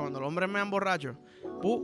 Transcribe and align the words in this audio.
cuando 0.00 0.20
los 0.20 0.28
hombres 0.28 0.48
me 0.48 0.58
han 0.58 0.70
borracho, 0.70 1.16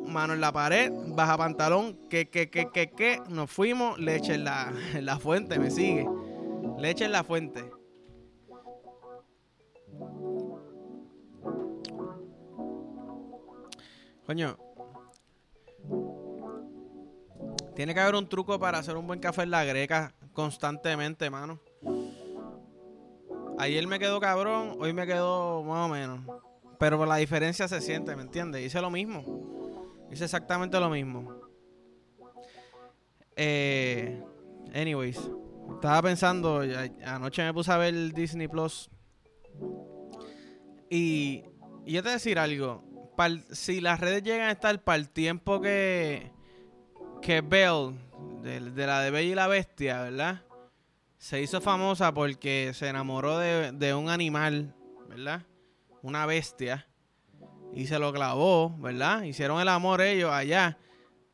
mano 0.06 0.32
en 0.34 0.40
la 0.40 0.52
pared, 0.52 0.90
baja 1.08 1.36
pantalón, 1.36 2.08
que, 2.08 2.28
que, 2.28 2.50
que, 2.50 2.70
que, 2.70 2.90
que, 2.90 3.20
nos 3.28 3.50
fuimos, 3.50 3.98
leche 3.98 4.34
en 4.34 4.44
la, 4.44 4.72
la 5.00 5.18
fuente, 5.18 5.58
me 5.58 5.70
sigue. 5.70 6.06
Leche 6.78 7.04
en 7.04 7.12
la 7.12 7.24
fuente. 7.24 7.70
Coño. 14.26 14.56
Tiene 17.74 17.94
que 17.94 18.00
haber 18.00 18.16
un 18.16 18.28
truco 18.28 18.58
para 18.58 18.78
hacer 18.78 18.96
un 18.96 19.06
buen 19.06 19.20
café 19.20 19.42
en 19.42 19.50
la 19.50 19.64
greca 19.64 20.14
constantemente, 20.32 21.30
mano. 21.30 21.60
Ayer 23.58 23.86
me 23.86 23.98
quedó 23.98 24.20
cabrón, 24.20 24.76
hoy 24.80 24.92
me 24.92 25.06
quedó 25.06 25.62
más 25.62 25.86
o 25.86 25.88
menos. 25.88 26.20
Pero 26.78 27.04
la 27.04 27.16
diferencia 27.16 27.66
se 27.66 27.80
siente, 27.80 28.14
¿me 28.14 28.22
entiendes? 28.22 28.64
Hice 28.64 28.80
lo 28.80 28.90
mismo. 28.90 29.24
Hice 30.10 30.24
exactamente 30.24 30.78
lo 30.78 30.88
mismo. 30.88 31.40
Eh, 33.36 34.22
anyways, 34.74 35.18
estaba 35.74 36.02
pensando, 36.02 36.62
anoche 37.04 37.44
me 37.44 37.52
puse 37.52 37.72
a 37.72 37.76
ver 37.76 37.94
Disney 38.12 38.48
Plus. 38.48 38.90
Y, 40.90 41.44
yo 41.86 42.02
te 42.02 42.08
voy 42.08 42.10
a 42.10 42.14
decir 42.14 42.38
algo. 42.38 42.84
si 43.50 43.80
las 43.80 44.00
redes 44.00 44.22
llegan 44.22 44.48
a 44.48 44.52
estar 44.52 44.82
para 44.82 44.96
el 44.96 45.10
tiempo 45.10 45.60
que, 45.60 46.32
que 47.20 47.40
Belle, 47.40 47.96
de, 48.42 48.60
de 48.70 48.86
la 48.86 49.00
de 49.00 49.10
Bella 49.10 49.32
y 49.32 49.34
la 49.34 49.48
Bestia, 49.48 50.02
¿verdad? 50.02 50.42
Se 51.18 51.42
hizo 51.42 51.60
famosa 51.60 52.14
porque 52.14 52.72
se 52.74 52.88
enamoró 52.88 53.38
de, 53.38 53.72
de 53.72 53.94
un 53.94 54.08
animal, 54.08 54.74
¿verdad? 55.08 55.47
Una 56.08 56.26
bestia 56.26 56.86
y 57.72 57.86
se 57.86 57.98
lo 57.98 58.12
clavó, 58.12 58.76
¿verdad? 58.78 59.22
Hicieron 59.22 59.60
el 59.60 59.68
amor 59.68 60.00
ellos 60.00 60.30
allá. 60.32 60.78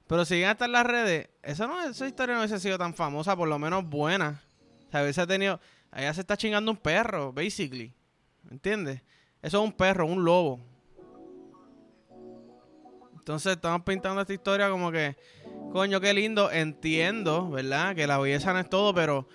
Pero 0.06 0.24
si 0.24 0.34
llegan 0.34 0.52
hasta 0.52 0.66
en 0.66 0.73
las 0.73 0.86
redes, 0.86 1.30
esa, 1.42 1.67
no, 1.67 1.83
esa 1.83 2.06
historia 2.06 2.34
no 2.34 2.41
hubiese 2.41 2.61
sido 2.61 2.77
tan 2.77 2.95
famosa, 2.95 3.36
por 3.36 3.48
lo 3.48 3.58
menos 3.58 3.89
buena. 3.89 4.42
O 4.89 4.91
sea, 4.91 5.02
hubiese 5.02 5.27
tenido. 5.27 5.61
Allá 5.91 6.12
se 6.12 6.20
está 6.20 6.36
chingando 6.36 6.70
un 6.70 6.77
perro, 6.77 7.33
basically. 7.33 7.95
¿Entiendes? 8.50 9.00
Eso 9.41 9.58
es 9.58 9.64
un 9.64 9.72
perro, 9.72 10.06
un 10.06 10.25
lobo. 10.25 10.61
Entonces 13.14 13.52
estamos 13.52 13.83
pintando 13.83 14.20
esta 14.20 14.34
historia 14.34 14.69
como 14.69 14.92
que, 14.92 15.17
coño, 15.72 16.00
qué 16.00 16.12
lindo. 16.12 16.50
Entiendo, 16.50 17.50
¿verdad? 17.50 17.95
Que 17.95 18.06
la 18.06 18.19
belleza 18.19 18.52
no 18.52 18.58
es 18.58 18.69
todo, 18.69 18.92
pero 18.92 19.27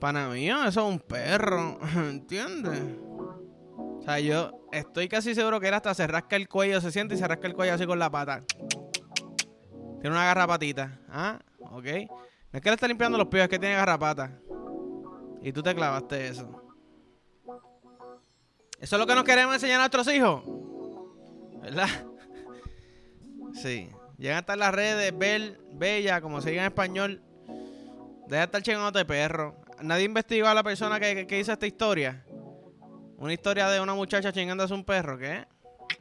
para 0.00 0.28
mí 0.28 0.50
eso 0.50 0.66
es 0.68 0.76
un 0.76 0.98
perro. 0.98 1.78
¿Entiendes? 1.94 2.82
O 4.06 4.08
sea, 4.08 4.20
yo 4.20 4.68
estoy 4.70 5.08
casi 5.08 5.34
seguro 5.34 5.58
que 5.58 5.66
él 5.66 5.74
hasta 5.74 5.92
se 5.92 6.06
rasca 6.06 6.36
el 6.36 6.48
cuello, 6.48 6.80
se 6.80 6.92
siente 6.92 7.16
y 7.16 7.18
se 7.18 7.26
rasca 7.26 7.48
el 7.48 7.54
cuello 7.54 7.74
así 7.74 7.86
con 7.86 7.98
la 7.98 8.08
pata. 8.08 8.44
Tiene 10.00 10.14
una 10.14 10.24
garrapatita. 10.26 11.00
¿Ah? 11.08 11.40
Ok. 11.58 11.86
No 12.52 12.52
es 12.52 12.60
que 12.60 12.70
le 12.70 12.74
está 12.74 12.86
limpiando 12.86 13.18
los 13.18 13.26
pies, 13.26 13.42
es 13.42 13.48
que 13.48 13.58
tiene 13.58 13.74
garrapata. 13.74 14.38
Y 15.42 15.52
tú 15.52 15.60
te 15.60 15.74
clavaste 15.74 16.28
eso. 16.28 16.62
Eso 18.78 18.96
es 18.96 19.00
lo 19.00 19.08
que 19.08 19.16
nos 19.16 19.24
queremos 19.24 19.54
enseñar 19.54 19.80
a 19.80 19.88
nuestros 19.88 20.06
hijos. 20.14 20.44
¿Verdad? 21.62 21.88
Sí. 23.54 23.88
Llegan 24.18 24.40
hasta 24.40 24.54
las 24.54 24.74
redes, 24.74 25.16
Bel, 25.16 25.58
Bella, 25.72 26.20
como 26.20 26.42
se 26.42 26.50
diga 26.50 26.62
en 26.62 26.68
español. 26.68 27.22
Deja 28.28 28.40
de 28.40 28.44
estar 28.44 28.62
chingándote 28.62 29.04
perro. 29.06 29.56
Nadie 29.80 30.04
investigó 30.04 30.46
a 30.46 30.52
la 30.52 30.62
persona 30.62 31.00
que, 31.00 31.26
que 31.26 31.40
hizo 31.40 31.52
esta 31.52 31.66
historia. 31.66 32.25
Una 33.18 33.32
historia 33.32 33.70
de 33.70 33.80
una 33.80 33.94
muchacha 33.94 34.30
chingándose 34.30 34.74
un 34.74 34.84
perro, 34.84 35.16
¿qué? 35.16 35.46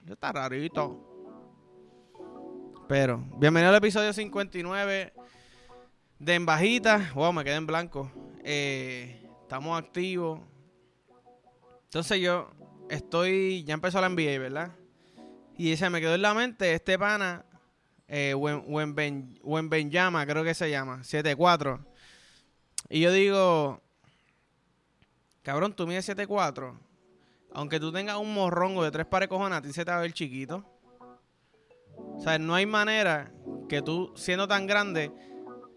Está 0.05 0.33
rarito. 0.33 0.99
Pero, 2.89 3.23
bienvenido 3.37 3.69
al 3.69 3.77
episodio 3.77 4.11
59 4.11 5.13
de 6.19 6.33
En 6.33 6.45
Bajita. 6.45 7.13
Wow, 7.15 7.31
me 7.31 7.45
quedé 7.45 7.55
en 7.55 7.67
blanco. 7.67 8.11
Eh, 8.43 9.29
estamos 9.41 9.81
activos. 9.81 10.41
Entonces 11.85 12.19
yo 12.19 12.51
estoy, 12.89 13.63
ya 13.63 13.75
empezó 13.75 14.01
la 14.01 14.09
NBA, 14.09 14.37
¿verdad? 14.37 14.71
Y 15.57 15.77
se 15.77 15.89
me 15.89 16.01
quedó 16.01 16.15
en 16.15 16.21
la 16.21 16.33
mente 16.33 16.73
este 16.73 16.99
pana, 16.99 17.45
eh, 18.09 18.33
Wen, 18.35 19.69
Benjama, 19.69 20.25
creo 20.25 20.43
que 20.43 20.53
se 20.53 20.69
llama, 20.69 20.99
7-4. 21.01 21.79
Y 22.89 22.99
yo 22.99 23.13
digo, 23.13 23.81
cabrón, 25.43 25.73
tú 25.73 25.87
mides 25.87 26.09
7-4 26.09 26.77
aunque 27.55 27.79
tú 27.79 27.91
tengas 27.91 28.17
un 28.17 28.33
morrongo 28.33 28.83
de 28.83 28.91
tres 28.91 29.05
pares 29.05 29.29
cojones, 29.29 29.57
a 29.57 29.61
ti 29.61 29.71
se 29.71 29.85
te 29.85 29.91
va 29.91 29.97
a 29.97 30.01
ver 30.01 30.11
chiquito. 30.11 30.63
O 31.97 32.19
sea, 32.19 32.37
no 32.37 32.53
hay 32.53 32.65
manera 32.65 33.31
que 33.69 33.81
tú, 33.81 34.11
siendo 34.15 34.45
tan 34.45 34.67
grande, 34.67 35.11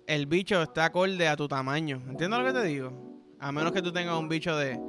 el 0.06 0.26
bicho 0.26 0.60
esté 0.60 0.80
acorde 0.80 1.28
a 1.28 1.36
tu 1.36 1.46
tamaño. 1.46 2.02
¿Entiendes 2.08 2.40
lo 2.40 2.44
que 2.44 2.52
te 2.52 2.64
digo? 2.64 2.92
A 3.38 3.52
menos 3.52 3.70
que 3.70 3.80
tú 3.80 3.92
tengas 3.92 4.18
un 4.18 4.28
bicho 4.28 4.56
de, 4.56 4.80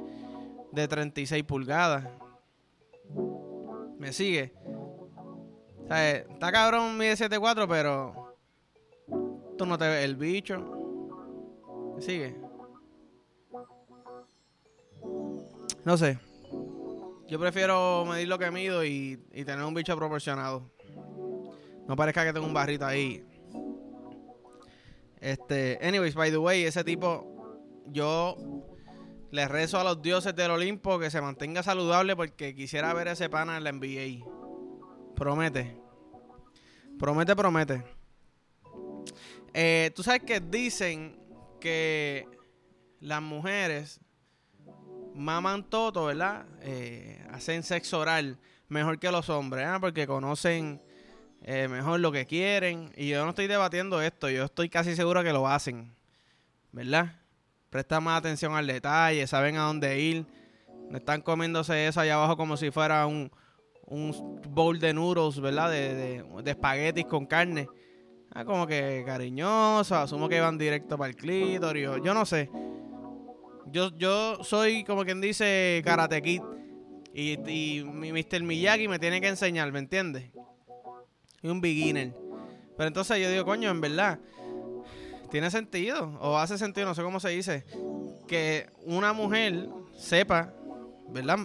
de 0.72 0.88
36 0.88 1.44
pulgadas. 1.44 2.08
¿Me 3.96 4.12
sigue? 4.12 4.52
O 4.64 5.86
sea, 5.86 6.10
está 6.10 6.50
cabrón 6.50 6.98
mide 6.98 7.12
7'4, 7.14 7.68
pero 7.68 8.36
tú 9.56 9.64
no 9.64 9.78
te 9.78 9.86
ves 9.86 10.04
el 10.04 10.16
bicho. 10.16 10.58
¿Me 11.94 12.02
sigue? 12.02 12.36
No 15.84 15.96
sé. 15.96 16.18
Yo 17.30 17.38
prefiero 17.38 18.04
medir 18.06 18.26
lo 18.26 18.40
que 18.40 18.50
mido 18.50 18.84
y, 18.84 19.16
tener 19.32 19.62
un 19.62 19.72
bicho 19.72 19.96
proporcionado. 19.96 20.68
No 21.86 21.94
parezca 21.94 22.24
que 22.24 22.32
tengo 22.32 22.44
un 22.44 22.52
barrito 22.52 22.84
ahí. 22.84 23.24
Este, 25.20 25.78
anyways, 25.80 26.16
by 26.16 26.32
the 26.32 26.38
way, 26.38 26.64
ese 26.64 26.82
tipo, 26.82 27.84
yo 27.86 28.36
le 29.30 29.46
rezo 29.46 29.78
a 29.78 29.84
los 29.84 30.02
dioses 30.02 30.34
del 30.34 30.50
Olimpo 30.50 30.98
que 30.98 31.08
se 31.08 31.20
mantenga 31.20 31.62
saludable 31.62 32.16
porque 32.16 32.52
quisiera 32.52 32.92
ver 32.94 33.06
ese 33.06 33.30
pana 33.30 33.58
en 33.58 33.62
la 33.62 33.70
NBA. 33.70 34.26
Promete. 35.14 35.78
Promete, 36.98 37.36
promete. 37.36 37.84
Eh, 39.54 39.92
Tú 39.94 40.02
sabes 40.02 40.24
que 40.24 40.40
dicen 40.40 41.16
que 41.60 42.26
las 42.98 43.22
mujeres 43.22 44.00
maman 45.14 45.64
todo, 45.64 46.06
¿verdad? 46.06 46.46
Eh, 46.62 47.24
hacen 47.30 47.62
sexo 47.62 48.00
oral 48.00 48.38
mejor 48.68 48.98
que 48.98 49.10
los 49.10 49.28
hombres, 49.28 49.66
¿eh? 49.66 49.78
porque 49.80 50.06
conocen 50.06 50.80
eh, 51.42 51.68
mejor 51.68 52.00
lo 52.00 52.12
que 52.12 52.26
quieren. 52.26 52.92
Y 52.96 53.08
yo 53.08 53.24
no 53.24 53.30
estoy 53.30 53.46
debatiendo 53.46 54.00
esto, 54.00 54.30
yo 54.30 54.44
estoy 54.44 54.68
casi 54.68 54.94
seguro 54.96 55.22
que 55.22 55.32
lo 55.32 55.46
hacen, 55.48 55.94
¿verdad? 56.72 57.12
Prestan 57.68 58.04
más 58.04 58.18
atención 58.18 58.54
al 58.54 58.66
detalle, 58.66 59.26
saben 59.26 59.56
a 59.56 59.62
dónde 59.62 60.00
ir. 60.00 60.26
No 60.88 60.98
están 60.98 61.20
comiéndose 61.20 61.86
eso 61.86 62.00
allá 62.00 62.14
abajo 62.14 62.36
como 62.36 62.56
si 62.56 62.70
fuera 62.70 63.06
un, 63.06 63.30
un 63.86 64.40
bowl 64.48 64.78
de 64.78 64.92
noodles, 64.92 65.40
¿verdad? 65.40 65.70
De, 65.70 65.94
de, 65.94 66.24
de 66.42 66.50
espaguetis 66.50 67.06
con 67.06 67.26
carne. 67.26 67.68
Ah, 68.32 68.44
como 68.44 68.66
que 68.66 69.02
cariñoso, 69.04 69.96
asumo 69.96 70.28
que 70.28 70.40
van 70.40 70.56
directo 70.56 70.96
para 70.96 71.10
el 71.10 71.16
clítoris, 71.16 71.88
yo 72.04 72.14
no 72.14 72.24
sé. 72.24 72.48
Yo, 73.70 73.96
yo 73.96 74.42
soy 74.42 74.84
como 74.84 75.04
quien 75.04 75.20
dice 75.20 75.82
Karate 75.84 76.20
Kid. 76.22 76.42
Y, 77.12 77.32
y 77.50 77.84
Mr. 77.84 78.42
Miyagi 78.42 78.88
me 78.88 78.98
tiene 78.98 79.20
que 79.20 79.28
enseñar, 79.28 79.70
¿me 79.72 79.80
entiendes? 79.80 80.30
Y 81.42 81.48
un 81.48 81.60
beginner. 81.60 82.14
Pero 82.76 82.88
entonces 82.88 83.18
yo 83.18 83.30
digo, 83.30 83.44
coño, 83.44 83.70
en 83.70 83.80
verdad, 83.80 84.20
tiene 85.30 85.50
sentido, 85.50 86.18
o 86.20 86.38
hace 86.38 86.58
sentido, 86.58 86.86
no 86.86 86.94
sé 86.94 87.02
cómo 87.02 87.20
se 87.20 87.30
dice, 87.30 87.64
que 88.26 88.68
una 88.84 89.12
mujer 89.12 89.68
sepa, 89.96 90.52
¿verdad? 91.08 91.40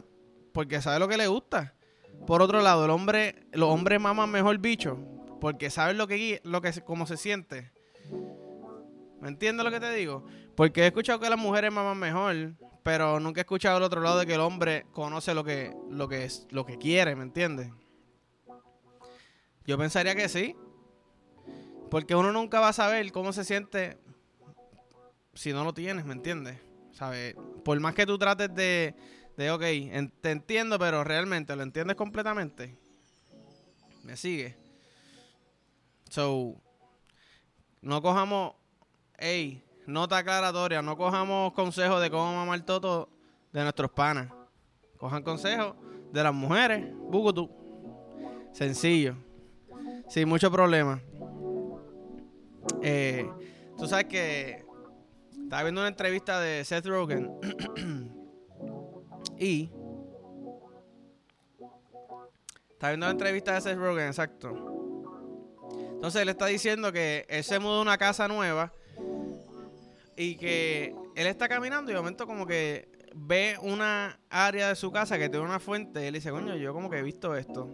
Porque 0.54 0.82
sabe 0.82 1.00
lo 1.00 1.08
que 1.08 1.18
le 1.18 1.28
gusta. 1.28 1.74
Por 2.26 2.42
otro 2.42 2.62
lado, 2.62 2.86
el 2.86 2.92
hombre, 2.92 3.48
los 3.52 3.70
hombres 3.70 4.00
maman 4.00 4.32
mejor 4.32 4.58
bicho, 4.60 4.98
porque 5.42 5.70
saben 5.70 5.98
lo 5.98 6.08
que, 6.08 6.42
lo 6.44 6.62
que, 6.62 6.72
cómo 6.82 7.06
se 7.06 7.18
siente. 7.18 7.72
¿Me 9.22 9.30
entiendes 9.30 9.64
lo 9.64 9.72
que 9.72 9.80
te 9.80 9.92
digo? 9.94 10.26
Porque 10.56 10.84
he 10.84 10.88
escuchado 10.88 11.20
que 11.20 11.30
las 11.30 11.40
mujeres 11.40 11.72
maman 11.72 11.98
mejor, 11.98 12.54
pero 12.84 13.20
nunca 13.20 13.42
he 13.42 13.44
escuchado 13.44 13.78
el 13.78 13.84
otro 13.84 14.02
lado 14.02 14.20
de 14.20 14.26
que 14.26 14.36
el 14.36 14.42
hombre 14.42 14.86
conoce 14.92 15.34
lo 15.34 15.44
que, 15.44 15.76
lo 15.90 16.08
que, 16.08 16.26
es, 16.26 16.48
lo 16.52 16.66
que 16.66 16.78
quiere, 16.78 17.16
¿me 17.16 17.24
entiendes? 17.24 17.72
Yo 19.66 19.78
pensaría 19.78 20.16
que 20.16 20.30
sí. 20.30 20.56
Porque 21.90 22.16
uno 22.16 22.32
nunca 22.32 22.60
va 22.60 22.70
a 22.70 22.74
saber 22.74 23.12
cómo 23.12 23.32
se 23.32 23.44
siente 23.44 23.98
si 25.34 25.52
no 25.54 25.64
lo 25.64 25.74
tienes, 25.74 26.06
¿me 26.06 26.14
entiendes? 26.14 26.60
¿Sabes? 26.92 27.36
Por 27.64 27.80
más 27.80 27.94
que 27.94 28.06
tú 28.06 28.18
trates 28.18 28.54
de, 28.56 28.96
de 29.38 29.52
ok, 29.52 29.62
te 30.22 30.32
entiendo, 30.32 30.80
pero 30.80 31.04
realmente 31.04 31.56
lo 31.56 31.64
entiendes 31.64 31.96
completamente. 31.96 32.78
¿Me 34.04 34.16
sigue? 34.16 34.56
So, 36.10 36.62
no 37.82 38.02
cojamos, 38.02 38.54
hey, 39.18 39.64
nota 39.86 40.18
aclaratoria, 40.18 40.82
no 40.82 40.98
cojamos 40.98 41.54
consejos 41.54 42.02
de 42.02 42.10
cómo 42.10 42.34
mamar 42.34 42.62
toto 42.62 43.10
de 43.52 43.64
nuestros 43.64 43.92
panas. 43.92 44.32
Cojan 44.98 45.24
consejos 45.24 45.76
de 46.12 46.24
las 46.24 46.34
mujeres, 46.34 46.94
tú. 47.34 47.50
Sencillo. 48.52 49.16
Sin 50.08 50.30
mucho 50.30 50.52
problema. 50.52 51.02
Eh, 52.82 53.30
tú 53.78 53.88
sabes 53.88 54.06
que 54.06 54.66
estaba 55.44 55.64
viendo 55.64 55.82
una 55.82 55.88
entrevista 55.88 56.40
de 56.40 56.64
Seth 56.64 56.86
Rogen 56.86 57.32
y 59.40 59.70
estaba 62.72 62.92
viendo 62.92 63.06
una 63.06 63.12
entrevista 63.12 63.54
de 63.54 63.62
Seth 63.62 63.78
Rogen, 63.78 64.08
exacto. 64.08 64.76
Entonces 65.92 66.22
él 66.22 66.30
está 66.30 66.46
diciendo 66.48 66.92
que 66.92 67.26
él 67.30 67.44
se 67.44 67.60
mudó 67.60 67.80
a 67.80 67.82
una 67.82 67.98
casa 67.98 68.28
nueva 68.28 68.72
y 70.18 70.36
que 70.38 70.96
él 71.16 71.28
está 71.28 71.48
caminando 71.48 71.92
y 71.92 71.94
de 71.94 72.00
momento 72.00 72.26
como 72.26 72.46
que 72.46 72.90
ve 73.16 73.58
una 73.62 74.20
área 74.30 74.70
de 74.70 74.76
su 74.76 74.92
casa 74.92 75.18
que 75.18 75.30
tiene 75.30 75.46
una 75.46 75.60
fuente 75.60 76.04
y 76.04 76.08
él 76.08 76.14
dice, 76.14 76.32
coño, 76.32 76.56
yo 76.56 76.74
como 76.74 76.90
que 76.90 77.00
he 77.00 77.04
visto 77.04 77.36
esto. 77.36 77.70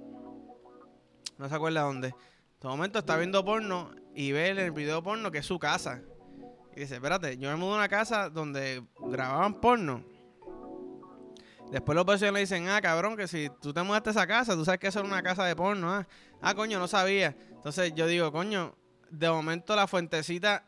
No 1.37 1.49
se 1.49 1.55
acuerda 1.55 1.81
dónde. 1.81 2.13
De 2.61 2.67
momento 2.67 2.99
está 2.99 3.17
viendo 3.17 3.43
porno 3.43 3.91
y 4.13 4.31
ve 4.31 4.49
en 4.49 4.59
el 4.59 4.71
video 4.71 5.01
porno 5.01 5.31
que 5.31 5.39
es 5.39 5.45
su 5.45 5.57
casa. 5.57 6.01
Y 6.75 6.81
dice, 6.81 6.95
espérate, 6.95 7.37
yo 7.37 7.49
me 7.49 7.55
mudé 7.55 7.73
a 7.73 7.77
una 7.77 7.89
casa 7.89 8.29
donde 8.29 8.83
grababan 8.99 9.59
porno. 9.59 10.03
Después 11.71 11.95
los 11.95 12.05
vecinos 12.05 12.33
le 12.33 12.41
dicen, 12.41 12.67
ah, 12.67 12.81
cabrón, 12.81 13.15
que 13.15 13.27
si 13.27 13.49
tú 13.61 13.73
te 13.73 13.81
mudaste 13.81 14.09
a 14.09 14.11
esa 14.11 14.27
casa, 14.27 14.55
tú 14.55 14.65
sabes 14.65 14.79
que 14.79 14.87
eso 14.87 14.99
era 14.99 15.07
una 15.07 15.23
casa 15.23 15.45
de 15.45 15.55
porno. 15.55 15.89
Ah, 15.89 16.07
ah 16.41 16.53
coño, 16.53 16.77
no 16.79 16.87
sabía. 16.87 17.35
Entonces 17.49 17.93
yo 17.95 18.07
digo, 18.07 18.31
coño, 18.31 18.75
de 19.11 19.29
momento 19.29 19.75
la 19.75 19.87
fuentecita 19.87 20.63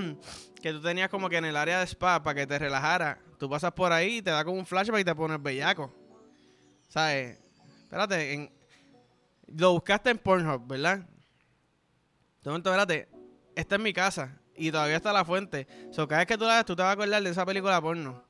que 0.62 0.72
tú 0.72 0.80
tenías 0.80 1.10
como 1.10 1.28
que 1.28 1.36
en 1.36 1.44
el 1.44 1.56
área 1.56 1.80
de 1.80 1.86
spa 1.86 2.22
para 2.22 2.34
que 2.34 2.46
te 2.46 2.58
relajara, 2.58 3.18
tú 3.38 3.48
pasas 3.48 3.72
por 3.72 3.92
ahí 3.92 4.16
y 4.16 4.22
te 4.22 4.30
da 4.30 4.44
como 4.44 4.58
un 4.58 4.66
flashback 4.66 5.00
y 5.00 5.04
te 5.04 5.14
pones 5.14 5.42
bellaco. 5.42 5.92
¿Sabes? 6.88 7.38
Espérate, 7.84 8.50
lo 9.46 9.72
buscaste 9.72 10.10
en 10.10 10.18
Pornhub, 10.18 10.66
¿verdad? 10.66 10.98
De 12.42 12.50
momento, 12.50 12.70
espérate, 12.70 13.08
esta 13.54 13.74
es 13.76 13.80
mi 13.80 13.92
casa 13.92 14.40
y 14.56 14.70
todavía 14.70 14.96
está 14.96 15.12
la 15.12 15.24
fuente. 15.24 15.66
O 15.90 15.92
sea, 15.92 16.06
cada 16.06 16.20
vez 16.20 16.26
que 16.26 16.38
tú 16.38 16.44
la 16.44 16.56
ves, 16.56 16.64
tú 16.64 16.74
te 16.74 16.82
vas 16.82 16.90
a 16.90 16.92
acordar 16.92 17.22
de 17.22 17.30
esa 17.30 17.44
película 17.44 17.80
porno. 17.80 18.24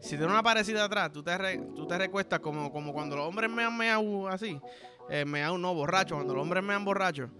Si 0.00 0.10
tiene 0.10 0.26
una 0.26 0.42
parecida 0.42 0.84
atrás, 0.84 1.12
tú 1.12 1.22
te, 1.22 1.38
recuestas 1.98 2.40
como, 2.40 2.72
como 2.72 2.92
cuando 2.92 3.16
los 3.16 3.26
hombres 3.26 3.48
me 3.48 3.64
han 3.64 3.76
meado 3.76 4.28
así. 4.28 4.60
Eh, 5.08 5.24
meado 5.24 5.56
no, 5.56 5.72
borracho. 5.74 6.16
Cuando 6.16 6.34
los 6.34 6.42
hombres 6.42 6.62
me 6.62 6.74
han 6.74 6.84
borracho. 6.84 7.30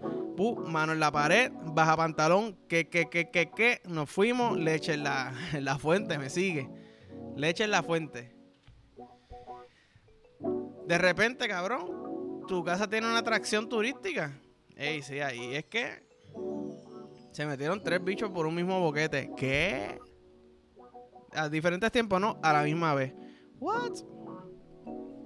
Mano 0.65 0.93
en 0.93 0.99
la 0.99 1.11
pared, 1.11 1.51
baja 1.65 1.95
pantalón, 1.95 2.57
que, 2.67 2.89
que, 2.89 3.09
que, 3.09 3.29
que, 3.29 3.51
que. 3.51 3.81
Nos 3.85 4.09
fuimos, 4.09 4.57
leche 4.57 4.93
en 4.93 5.03
la, 5.03 5.33
la 5.59 5.77
fuente, 5.77 6.17
me 6.17 6.29
sigue. 6.29 6.69
Leche 7.35 7.63
en 7.63 7.71
la 7.71 7.83
fuente. 7.83 8.35
De 10.85 10.97
repente, 10.97 11.47
cabrón, 11.47 12.43
tu 12.47 12.63
casa 12.63 12.87
tiene 12.87 13.07
una 13.07 13.19
atracción 13.19 13.69
turística. 13.69 14.39
Ey, 14.75 15.01
sí, 15.01 15.19
ahí 15.19 15.55
es 15.55 15.65
que 15.65 16.03
se 17.31 17.45
metieron 17.45 17.81
tres 17.81 18.03
bichos 18.03 18.29
por 18.31 18.45
un 18.45 18.55
mismo 18.55 18.79
boquete. 18.79 19.31
¿Qué? 19.37 19.99
A 21.31 21.49
diferentes 21.49 21.91
tiempos, 21.91 22.19
no, 22.19 22.39
a 22.43 22.53
la 22.53 22.63
misma 22.63 22.93
vez. 22.93 23.13
What? 23.59 23.93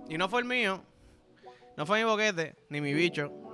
Y 0.10 0.18
no 0.18 0.30
fue 0.30 0.42
el 0.42 0.48
mío. 0.48 0.84
No 1.76 1.86
fue 1.86 2.00
mi 2.00 2.06
boquete, 2.06 2.56
ni 2.70 2.82
mi 2.82 2.94
bicho. 2.94 3.47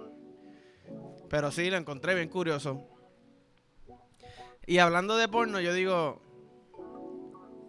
Pero 1.34 1.52
sí, 1.52 1.72
lo 1.72 1.78
encontré 1.78 2.14
bien 2.14 2.30
curioso. 2.30 2.88
Y 4.68 4.78
hablando 4.78 5.18
de 5.18 5.28
porno, 5.28 5.60
yo 5.60 5.74
digo 5.74 6.22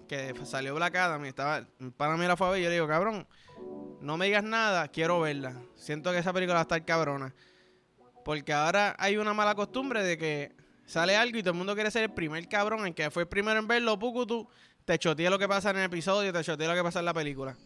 que 0.07 0.35
salió 0.45 0.75
Black 0.75 0.97
Adam 0.97 1.25
y 1.25 1.29
estaba 1.29 1.67
para 1.97 2.19
mí 2.19 2.27
la 2.27 2.37
fue 2.37 2.47
a 2.47 2.51
ver, 2.51 2.63
yo 2.63 2.69
digo, 2.69 2.87
cabrón, 2.87 3.27
no 4.03 4.19
me 4.19 4.27
digas 4.27 4.45
nada, 4.45 4.89
quiero 4.89 5.19
verla. 5.21 5.63
Siento 5.77 6.13
que 6.13 6.19
esa 6.19 6.35
película 6.35 6.57
va 6.57 6.61
a 6.61 6.65
estar 6.65 6.85
cabrona. 6.85 7.35
Porque 8.23 8.53
ahora 8.53 8.97
hay 8.99 9.17
una 9.17 9.33
mala 9.33 9.55
costumbre 9.55 10.03
de 10.03 10.19
que 10.19 10.53
sale 10.85 11.17
algo 11.17 11.39
y 11.39 11.43
todo 11.43 11.53
el 11.53 11.57
mundo 11.57 11.75
quiere 11.75 11.91
ser 11.91 12.03
el 12.03 12.13
primer 12.13 12.47
cabrón 12.49 12.87
en 12.87 12.93
que 12.93 13.11
fue 13.11 13.23
el 13.23 13.29
primero 13.31 13.59
en 13.59 13.67
verlo, 13.67 13.99
tú 13.99 14.47
te 14.85 14.99
chotea 14.99 15.31
lo 15.31 15.39
que 15.39 15.49
pasa 15.49 15.71
en 15.71 15.79
el 15.79 15.85
episodio, 15.85 16.35
te 16.35 16.45
chotea 16.45 16.69
lo 16.69 16.75
que 16.75 16.83
pasa 16.83 16.99
en 16.99 17.07
la 17.07 17.15
película. 17.15 17.57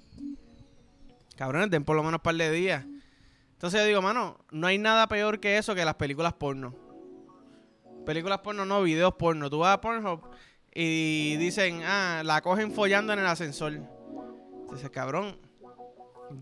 Cabrones, 1.34 1.70
den 1.70 1.84
por 1.84 1.96
lo 1.96 2.04
menos 2.04 2.20
un 2.20 2.22
par 2.22 2.36
de 2.36 2.52
días. 2.52 2.84
Entonces 3.58 3.80
yo 3.80 3.86
digo, 3.88 4.00
mano, 4.00 4.38
no 4.52 4.68
hay 4.68 4.78
nada 4.78 5.08
peor 5.08 5.40
que 5.40 5.58
eso 5.58 5.74
que 5.74 5.84
las 5.84 5.96
películas 5.96 6.32
porno. 6.32 6.76
Películas 8.06 8.38
porno, 8.38 8.64
no, 8.64 8.84
videos 8.84 9.14
porno. 9.14 9.50
Tú 9.50 9.58
vas 9.58 9.74
a 9.74 9.80
Pornhub 9.80 10.20
y 10.72 11.34
dicen, 11.38 11.82
ah, 11.84 12.22
la 12.24 12.40
cogen 12.40 12.70
follando 12.70 13.12
en 13.12 13.18
el 13.18 13.26
ascensor. 13.26 13.72
Dices, 14.70 14.90
cabrón, 14.90 15.40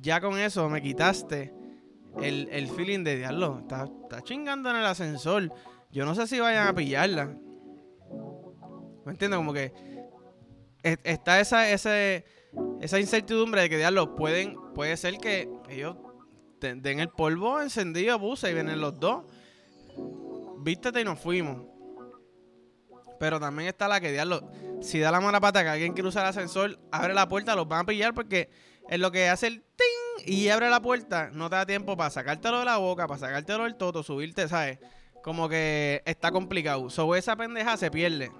ya 0.02 0.20
con 0.20 0.38
eso 0.38 0.68
me 0.68 0.82
quitaste 0.82 1.54
el, 2.20 2.50
el 2.52 2.68
feeling 2.68 3.02
de 3.02 3.16
diablo. 3.16 3.60
Está, 3.62 3.88
está 4.02 4.20
chingando 4.20 4.68
en 4.68 4.76
el 4.76 4.84
ascensor. 4.84 5.50
Yo 5.90 6.04
no 6.04 6.14
sé 6.14 6.26
si 6.26 6.38
vayan 6.38 6.68
a 6.68 6.74
pillarla. 6.74 7.34
¿Me 9.06 9.12
entiendes? 9.12 9.38
Como 9.38 9.54
que 9.54 9.72
está 10.82 11.40
esa, 11.40 11.70
ese, 11.70 12.26
esa 12.82 13.00
incertidumbre 13.00 13.62
de 13.62 13.70
que 13.70 13.78
diablo 13.78 14.14
pueden, 14.16 14.54
puede 14.74 14.98
ser 14.98 15.16
que 15.16 15.48
ellos 15.70 15.96
den 16.60 17.00
el 17.00 17.08
polvo 17.08 17.60
encendido 17.60 18.14
a 18.14 18.48
y 18.48 18.54
vienen 18.54 18.80
los 18.80 18.98
dos. 18.98 19.24
Vístete 20.58 21.00
y 21.00 21.04
nos 21.04 21.18
fuimos. 21.18 21.62
Pero 23.18 23.40
también 23.40 23.68
está 23.68 23.88
la 23.88 24.00
que 24.00 24.12
diablo, 24.12 24.50
si 24.80 24.98
da 24.98 25.10
la 25.10 25.20
mala 25.20 25.40
pata 25.40 25.62
que 25.62 25.70
alguien 25.70 25.94
quiere 25.94 26.08
usar 26.08 26.24
el 26.24 26.30
ascensor, 26.30 26.78
abre 26.90 27.14
la 27.14 27.28
puerta, 27.28 27.54
los 27.54 27.66
van 27.66 27.80
a 27.80 27.86
pillar 27.86 28.12
porque 28.12 28.50
es 28.88 28.98
lo 28.98 29.10
que 29.10 29.28
hace 29.28 29.46
el 29.46 29.62
ting 29.62 30.26
y 30.26 30.48
abre 30.48 30.68
la 30.68 30.82
puerta, 30.82 31.30
no 31.32 31.48
te 31.48 31.56
da 31.56 31.66
tiempo 31.66 31.96
para 31.96 32.10
sacártelo 32.10 32.58
de 32.58 32.64
la 32.66 32.76
boca, 32.76 33.06
para 33.06 33.18
sacártelo 33.18 33.64
del 33.64 33.76
toto, 33.76 34.02
subirte, 34.02 34.48
¿sabes? 34.48 34.78
Como 35.22 35.48
que 35.48 36.02
está 36.04 36.30
complicado. 36.30 36.90
Sobre 36.90 37.20
esa 37.20 37.36
pendeja 37.36 37.76
se 37.76 37.90
pierde. 37.90 38.30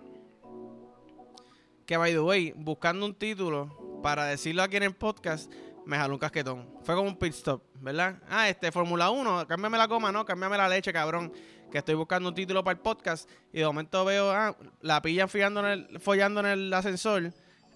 Que 1.87 1.97
by 1.97 2.13
the 2.13 2.21
way, 2.21 2.53
buscando 2.57 3.07
un 3.07 3.15
título 3.15 4.01
para 4.03 4.27
decirlo 4.27 4.63
aquí 4.63 4.77
en 4.77 4.83
el 4.85 4.95
podcast, 4.95 5.51
me 5.87 5.97
jaló 5.97 6.15
un 6.15 6.19
casquetón. 6.19 6.69
Fue 6.83 6.95
como 6.95 7.09
un 7.09 7.17
pit 7.17 7.33
stop, 7.33 7.63
¿verdad? 7.81 8.17
Ah, 8.29 8.49
este, 8.49 8.71
Fórmula 8.73 9.09
1, 9.11 9.47
cámbiame 9.47 9.79
la 9.79 9.89
coma, 9.89 10.11
no, 10.13 10.25
cámbiame 10.25 10.57
la 10.57 10.69
leche, 10.69 10.93
cabrón. 10.93 11.33
Que 11.71 11.79
estoy 11.79 11.95
buscando 11.95 12.29
un 12.29 12.35
título 12.35 12.63
para 12.63 12.77
el 12.77 12.83
podcast 12.83 13.29
y 13.53 13.61
de 13.61 13.67
momento 13.67 14.05
veo, 14.05 14.31
ah, 14.31 14.57
la 14.81 15.01
pillan 15.01 15.29
follando 15.29 15.61
en 15.61 15.67
el, 15.67 16.01
en 16.01 16.47
el 16.47 16.73
ascensor. 16.73 17.33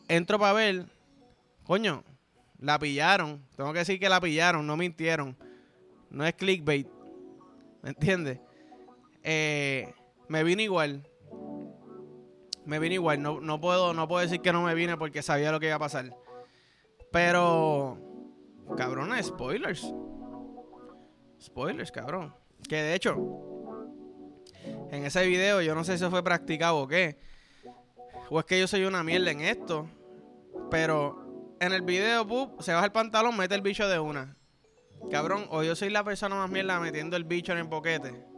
Entro 0.09 0.39
para 0.39 0.53
ver, 0.53 0.87
coño, 1.65 2.05
la 2.59 2.79
pillaron. 2.79 3.45
Tengo 3.57 3.73
que 3.73 3.81
decir 3.81 3.99
que 4.01 4.09
la 4.09 4.21
pillaron, 4.21 4.67
no 4.67 4.77
mintieron. 4.77 5.37
No 6.11 6.27
es 6.27 6.35
clickbait. 6.35 6.89
¿Me 7.83 7.91
entiendes? 7.91 8.41
Eh, 9.23 9.95
me 10.29 10.43
vine 10.43 10.65
igual. 10.65 11.09
Me 12.65 12.79
vine 12.81 12.97
igual. 12.97 13.23
No, 13.23 13.41
no, 13.41 13.61
puedo, 13.61 13.95
no 13.95 14.09
puedo 14.09 14.23
decir 14.23 14.41
que 14.41 14.53
no 14.53 14.63
me 14.63 14.75
vine 14.75 14.97
porque 14.97 15.23
sabía 15.23 15.53
lo 15.53 15.61
que 15.61 15.67
iba 15.67 15.77
a 15.77 15.81
pasar. 15.81 16.13
Pero. 17.13 17.99
Cabrón, 18.77 19.11
spoilers. 19.23 19.93
Spoilers, 21.41 21.91
cabrón. 21.93 22.35
Que 22.69 22.77
de 22.77 22.95
hecho. 22.95 23.17
En 24.91 25.05
ese 25.05 25.27
video, 25.27 25.63
yo 25.63 25.75
no 25.75 25.85
sé 25.85 25.99
si 25.99 26.05
fue 26.07 26.23
practicado 26.23 26.79
o 26.79 26.89
qué. 26.89 27.19
O 28.29 28.39
es 28.39 28.45
que 28.45 28.59
yo 28.61 28.67
soy 28.67 28.85
una 28.85 29.03
mierda 29.03 29.31
en 29.31 29.41
esto. 29.41 29.89
Pero 30.71 31.57
en 31.61 31.73
el 31.73 31.83
video, 31.83 32.27
se 32.61 32.73
baja 32.73 32.87
el 32.87 32.93
pantalón, 32.93 33.37
mete 33.37 33.55
el 33.55 33.63
bicho 33.63 33.89
de 33.89 33.99
una. 33.99 34.37
Cabrón, 35.11 35.47
o 35.51 35.63
yo 35.63 35.75
soy 35.75 35.91
la 35.91 36.05
persona 36.05 36.37
más 36.37 36.51
mierda 36.51 36.79
metiendo 36.79 37.17
el 37.17 37.25
bicho 37.25 37.53
en 37.53 37.59
el 37.59 37.65
boquete 37.65 38.31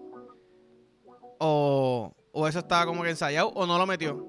o, 1.45 2.14
o 2.31 2.47
eso 2.47 2.61
estaba 2.61 2.87
como 2.87 3.02
que 3.02 3.11
ensayado 3.11 3.49
o 3.49 3.67
no 3.67 3.76
lo 3.76 3.85
metió. 3.85 4.25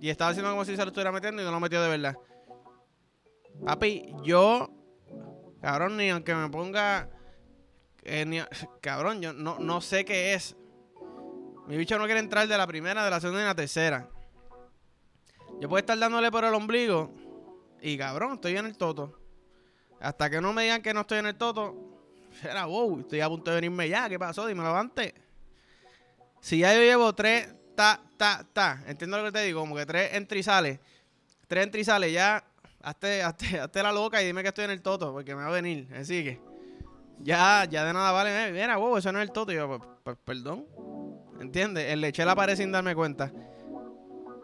Y 0.00 0.08
estaba 0.08 0.30
haciendo 0.30 0.50
como 0.50 0.64
si 0.64 0.74
se 0.74 0.82
lo 0.82 0.88
estuviera 0.88 1.12
metiendo 1.12 1.42
y 1.42 1.44
no 1.44 1.50
lo 1.50 1.60
metió 1.60 1.82
de 1.82 1.88
verdad. 1.88 2.16
Papi, 3.64 4.14
yo, 4.22 4.70
cabrón, 5.60 5.96
ni 5.96 6.10
aunque 6.10 6.34
me 6.34 6.48
ponga, 6.48 7.08
eh, 8.04 8.44
cabrón, 8.80 9.20
yo 9.20 9.32
no, 9.32 9.58
no 9.58 9.80
sé 9.80 10.04
qué 10.04 10.34
es. 10.34 10.56
Mi 11.66 11.76
bicho 11.76 11.98
no 11.98 12.04
quiere 12.04 12.20
entrar 12.20 12.46
de 12.46 12.56
la 12.56 12.66
primera, 12.66 13.04
de 13.04 13.10
la 13.10 13.20
segunda 13.20 13.40
y 13.40 13.42
de 13.42 13.48
la 13.48 13.54
tercera. 13.54 14.08
Yo 15.60 15.68
puedo 15.68 15.78
estar 15.78 15.98
dándole 15.98 16.30
por 16.30 16.44
el 16.44 16.54
ombligo 16.54 17.12
y 17.80 17.96
cabrón, 17.96 18.34
estoy 18.34 18.56
en 18.56 18.66
el 18.66 18.76
toto. 18.76 19.18
Hasta 20.00 20.28
que 20.30 20.40
no 20.40 20.52
me 20.52 20.64
digan 20.64 20.82
que 20.82 20.92
no 20.92 21.00
estoy 21.00 21.18
en 21.18 21.26
el 21.26 21.36
toto, 21.36 21.74
será 22.40 22.66
wow, 22.66 23.00
estoy 23.00 23.20
a 23.20 23.28
punto 23.28 23.50
de 23.50 23.56
venirme 23.56 23.88
ya. 23.88 24.08
¿Qué 24.08 24.18
pasó? 24.18 24.46
Dime 24.46 24.64
antes. 24.66 25.14
Si 26.40 26.58
ya 26.58 26.74
yo 26.74 26.80
llevo 26.80 27.14
tres, 27.14 27.52
ta, 27.74 28.00
ta, 28.16 28.46
ta, 28.52 28.82
entiendo 28.86 29.18
lo 29.18 29.24
que 29.24 29.32
te 29.32 29.42
digo, 29.44 29.60
como 29.60 29.74
que 29.74 29.86
tres 29.86 30.14
entrizales, 30.14 30.78
tres 31.48 31.64
entrizales, 31.64 32.12
ya, 32.12 32.44
hazte, 32.86 33.22
hazte, 33.60 33.82
la 33.82 33.92
loca 33.92 34.22
y 34.22 34.26
dime 34.26 34.42
que 34.42 34.48
estoy 34.48 34.64
en 34.64 34.70
el 34.70 34.82
toto, 34.82 35.12
porque 35.12 35.34
me 35.34 35.42
va 35.42 35.48
a 35.48 35.52
venir, 35.52 35.88
así 35.94 36.22
que, 36.22 36.40
ya, 37.20 37.66
ya 37.68 37.84
de 37.84 37.92
nada 37.92 38.12
vale, 38.12 38.48
eh, 38.48 38.52
mira, 38.52 38.76
wow, 38.76 38.96
eso 38.96 39.12
no 39.12 39.20
es 39.20 39.26
el 39.26 39.32
toto, 39.32 39.52
y 39.52 39.56
yo, 39.56 39.66
pues, 39.66 39.80
pues 40.04 40.16
perdón, 40.24 40.66
¿entiendes? 41.40 41.90
El 41.90 42.00
leche 42.00 42.24
la 42.24 42.36
pared 42.36 42.56
sin 42.56 42.72
darme 42.72 42.94
cuenta. 42.94 43.32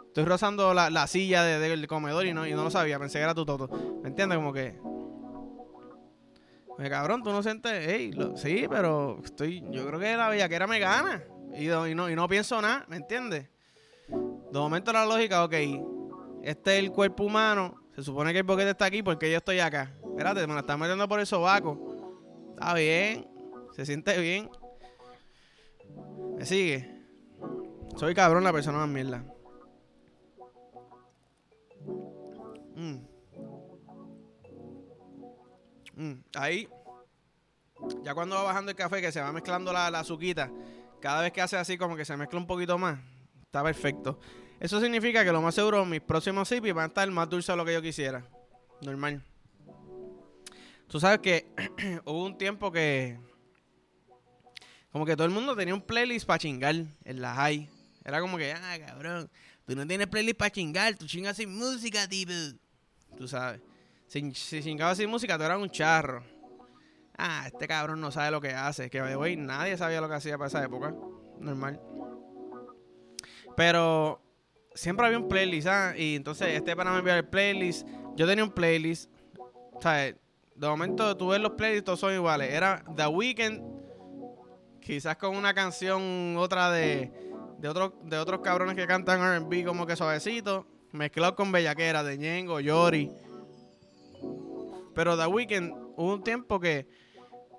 Estoy 0.08 0.24
rozando 0.24 0.74
la, 0.74 1.06
silla 1.06 1.42
del 1.42 1.86
comedor 1.86 2.26
y 2.26 2.34
no, 2.34 2.46
y 2.46 2.52
no 2.52 2.64
lo 2.64 2.70
sabía, 2.70 2.98
pensé 2.98 3.18
que 3.18 3.24
era 3.24 3.34
tu 3.34 3.46
toto, 3.46 3.68
¿me 4.02 4.08
entiendes? 4.08 4.36
Como 4.36 4.52
que... 4.52 4.78
Me 6.78 6.90
cabrón, 6.90 7.22
tú 7.22 7.30
no 7.30 7.42
sientes, 7.42 7.86
ey, 7.86 8.12
sí, 8.34 8.66
pero 8.68 9.20
estoy, 9.22 9.62
yo 9.70 9.86
creo 9.86 10.00
que 10.00 10.16
la 10.16 10.28
bellaquera 10.28 10.66
me 10.66 10.78
gana. 10.78 11.22
Y, 11.54 11.70
y, 11.70 11.94
no, 11.94 12.10
y 12.10 12.16
no 12.16 12.28
pienso 12.28 12.60
nada, 12.60 12.84
¿me 12.88 12.96
entiendes? 12.96 13.48
De 14.08 14.58
momento 14.58 14.92
la 14.92 15.06
lógica, 15.06 15.44
ok, 15.44 15.54
este 16.42 16.78
es 16.78 16.84
el 16.84 16.90
cuerpo 16.90 17.24
humano, 17.24 17.81
se 17.94 18.02
supone 18.02 18.32
que 18.32 18.38
el 18.38 18.44
boquete 18.44 18.70
está 18.70 18.86
aquí 18.86 19.02
porque 19.02 19.30
yo 19.30 19.38
estoy 19.38 19.60
acá. 19.60 19.92
Espérate, 20.02 20.46
me 20.46 20.54
la 20.54 20.60
están 20.60 20.80
metiendo 20.80 21.06
por 21.08 21.20
el 21.20 21.26
sobaco. 21.26 21.78
Está 22.50 22.74
bien, 22.74 23.28
se 23.74 23.84
siente 23.84 24.18
bien. 24.18 24.50
¿Me 26.38 26.46
sigue? 26.46 27.02
Soy 27.96 28.14
cabrón 28.14 28.44
la 28.44 28.52
persona 28.52 28.78
más 28.78 28.88
mierda. 28.88 29.24
Mm. 32.74 33.12
Mm. 35.94 36.24
Ahí, 36.34 36.68
ya 38.02 38.14
cuando 38.14 38.36
va 38.36 38.44
bajando 38.44 38.70
el 38.70 38.76
café, 38.76 39.02
que 39.02 39.12
se 39.12 39.20
va 39.20 39.32
mezclando 39.32 39.72
la, 39.72 39.90
la 39.90 40.00
azuquita, 40.00 40.50
cada 41.00 41.22
vez 41.22 41.32
que 41.32 41.42
hace 41.42 41.56
así 41.56 41.76
como 41.76 41.96
que 41.96 42.04
se 42.04 42.16
mezcla 42.16 42.38
un 42.38 42.46
poquito 42.46 42.78
más, 42.78 42.98
está 43.42 43.62
perfecto. 43.62 44.18
Eso 44.62 44.80
significa 44.80 45.24
que 45.24 45.32
lo 45.32 45.42
más 45.42 45.56
seguro 45.56 45.84
mis 45.84 46.00
próximos 46.00 46.48
zippies 46.48 46.72
van 46.72 46.84
a 46.84 46.86
estar 46.86 47.10
más 47.10 47.28
dulces 47.28 47.48
de 47.48 47.56
lo 47.56 47.64
que 47.64 47.72
yo 47.72 47.82
quisiera. 47.82 48.24
Normal. 48.80 49.20
Tú 50.86 51.00
sabes 51.00 51.18
que 51.18 51.48
hubo 52.04 52.24
un 52.24 52.38
tiempo 52.38 52.70
que 52.70 53.18
como 54.92 55.04
que 55.04 55.16
todo 55.16 55.26
el 55.26 55.32
mundo 55.32 55.56
tenía 55.56 55.74
un 55.74 55.82
playlist 55.82 56.26
para 56.26 56.38
chingar 56.38 56.76
en 56.76 57.20
la 57.20 57.34
high. 57.34 57.68
Era 58.04 58.20
como 58.20 58.38
que, 58.38 58.52
ah, 58.52 58.78
cabrón, 58.86 59.28
tú 59.66 59.74
no 59.74 59.84
tienes 59.84 60.06
playlist 60.06 60.38
para 60.38 60.52
chingar, 60.52 60.94
tú 60.94 61.06
chingas 61.06 61.38
sin 61.38 61.52
música, 61.52 62.06
tipo. 62.06 62.30
Tú 63.16 63.26
sabes. 63.26 63.60
Si, 64.06 64.32
si 64.32 64.62
chingabas 64.62 64.96
sin 64.96 65.10
música, 65.10 65.36
tú 65.38 65.42
eras 65.42 65.58
un 65.58 65.70
charro. 65.70 66.22
Ah, 67.18 67.48
este 67.48 67.66
cabrón 67.66 68.00
no 68.00 68.12
sabe 68.12 68.30
lo 68.30 68.40
que 68.40 68.50
hace. 68.50 68.88
Que, 68.90 69.16
güey, 69.16 69.34
nadie 69.34 69.76
sabía 69.76 70.00
lo 70.00 70.08
que 70.08 70.14
hacía 70.14 70.38
para 70.38 70.46
esa 70.46 70.62
época. 70.62 70.94
Normal. 71.40 71.80
Pero 73.56 74.21
siempre 74.74 75.06
había 75.06 75.18
un 75.18 75.28
playlist, 75.28 75.68
¿ah? 75.68 75.94
Y 75.96 76.16
entonces 76.16 76.48
este 76.48 76.74
para 76.76 76.92
me 76.92 76.98
enviar 76.98 77.18
el 77.18 77.28
playlist. 77.28 77.86
Yo 78.16 78.26
tenía 78.26 78.44
un 78.44 78.52
playlist. 78.52 79.10
¿Sabes? 79.80 80.16
De 80.54 80.68
momento 80.68 81.16
tú 81.16 81.28
ves 81.28 81.40
los 81.40 81.52
playlists, 81.52 81.84
todos 81.84 82.00
son 82.00 82.14
iguales. 82.14 82.52
Era 82.52 82.84
The 82.96 83.06
Weeknd, 83.06 83.62
quizás 84.80 85.16
con 85.16 85.36
una 85.36 85.54
canción, 85.54 86.36
otra 86.36 86.70
de, 86.70 87.10
de, 87.58 87.68
otro, 87.68 87.98
de 88.04 88.18
otros 88.18 88.40
cabrones 88.40 88.76
que 88.76 88.86
cantan 88.86 89.44
RB 89.44 89.64
como 89.64 89.86
que 89.86 89.96
suavecito. 89.96 90.66
Mezclado 90.92 91.34
con 91.34 91.50
Bellaquera, 91.50 92.02
de 92.02 92.18
Ñengo, 92.18 92.60
Yori. 92.60 93.10
Pero 94.94 95.16
The 95.16 95.26
Weeknd, 95.26 95.72
hubo 95.96 96.14
un 96.14 96.22
tiempo 96.22 96.60
que 96.60 96.86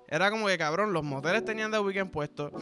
era 0.08 0.30
como 0.30 0.46
que 0.46 0.56
cabrón, 0.56 0.92
los 0.92 1.02
moteles 1.02 1.44
tenían 1.44 1.72
The 1.72 1.80
Weeknd 1.80 2.10
puesto. 2.10 2.52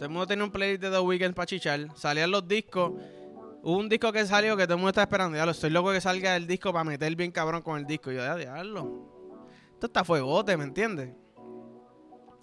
Todo 0.00 0.06
el 0.06 0.12
mundo 0.12 0.26
tenía 0.26 0.44
un 0.46 0.50
playlist 0.50 0.80
de 0.80 0.90
The 0.90 0.98
Weeknd 0.98 1.34
para 1.34 1.44
chichar. 1.44 1.88
Salían 1.94 2.30
los 2.30 2.48
discos. 2.48 2.92
Hubo 3.62 3.76
un 3.76 3.86
disco 3.86 4.10
que 4.10 4.24
salió 4.24 4.56
que 4.56 4.62
todo 4.64 4.76
el 4.76 4.78
mundo 4.78 4.88
está 4.88 5.02
esperando. 5.02 5.36
Ya 5.36 5.44
lo 5.44 5.50
estoy 5.50 5.68
loco 5.68 5.92
que 5.92 6.00
salga 6.00 6.36
el 6.36 6.46
disco 6.46 6.72
para 6.72 6.84
meter 6.84 7.14
bien 7.16 7.30
cabrón 7.30 7.60
con 7.60 7.78
el 7.78 7.84
disco. 7.84 8.10
Y 8.10 8.14
yo, 8.14 8.22
ya, 8.22 8.34
diablo. 8.34 9.36
Esto 9.74 9.88
está 9.88 10.02
fuegote, 10.02 10.56
¿me 10.56 10.64
entiendes? 10.64 11.10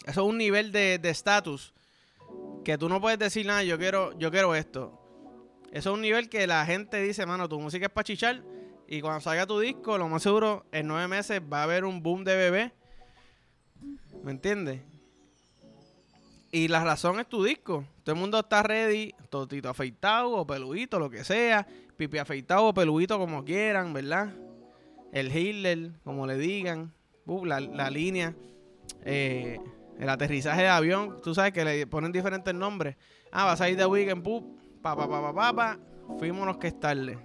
Eso 0.05 0.21
es 0.21 0.29
un 0.29 0.37
nivel 0.37 0.71
de 0.71 0.99
estatus 1.05 1.73
que 2.63 2.77
tú 2.77 2.89
no 2.89 3.01
puedes 3.01 3.17
decir 3.17 3.47
nada, 3.47 3.63
yo 3.63 3.79
quiero, 3.79 4.15
yo 4.19 4.29
quiero 4.29 4.53
esto. 4.53 5.01
Eso 5.71 5.89
es 5.89 5.95
un 5.95 6.01
nivel 6.01 6.29
que 6.29 6.45
la 6.45 6.63
gente 6.63 7.01
dice, 7.01 7.25
mano, 7.25 7.49
tu 7.49 7.59
música 7.59 7.87
es 7.87 7.91
para 7.91 8.05
chichar. 8.05 8.43
Y 8.87 9.01
cuando 9.01 9.19
salga 9.21 9.47
tu 9.47 9.59
disco, 9.59 9.97
lo 9.97 10.07
más 10.09 10.21
seguro, 10.21 10.67
en 10.71 10.85
nueve 10.85 11.07
meses 11.07 11.41
va 11.41 11.61
a 11.61 11.63
haber 11.63 11.85
un 11.85 12.03
boom 12.03 12.23
de 12.23 12.35
bebé. 12.35 12.71
¿Me 14.21 14.29
entiendes? 14.29 14.81
Y 16.57 16.69
la 16.69 16.83
razón 16.83 17.19
es 17.19 17.27
tu 17.27 17.43
disco. 17.43 17.85
Todo 18.03 18.15
el 18.15 18.19
mundo 18.19 18.39
está 18.39 18.63
ready, 18.63 19.13
totito 19.29 19.69
afeitado 19.69 20.31
o 20.31 20.47
peludito, 20.47 20.97
lo 20.97 21.07
que 21.07 21.23
sea. 21.23 21.67
Pipi 21.95 22.17
afeitado 22.17 22.65
o 22.65 22.73
peludito, 22.73 23.19
como 23.19 23.45
quieran, 23.45 23.93
¿verdad? 23.93 24.33
El 25.11 25.31
Hitler, 25.31 25.91
como 26.03 26.25
le 26.25 26.35
digan. 26.35 26.91
la, 27.27 27.59
la, 27.59 27.91
línea. 27.91 28.33
Eh, 29.05 29.59
el 29.99 30.09
aterrizaje 30.09 30.63
de 30.63 30.67
avión. 30.67 31.21
Tú 31.21 31.35
sabes 31.35 31.53
que 31.53 31.63
le 31.63 31.85
ponen 31.85 32.11
diferentes 32.11 32.55
nombres. 32.55 32.95
Ah, 33.31 33.45
vas 33.45 33.61
a 33.61 33.69
ir 33.69 33.77
de 33.77 33.85
weekend, 33.85 34.23
pup. 34.23 34.57
Pa, 34.81 34.95
pa, 34.95 35.07
pa, 35.07 35.31
pa, 35.31 35.53
pa, 35.53 35.79
Fuímonos 36.17 36.57
que 36.57 36.69
estarle. 36.69 37.19